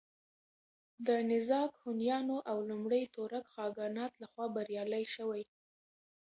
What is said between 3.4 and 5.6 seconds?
خاگانات له خوا بريالي شوي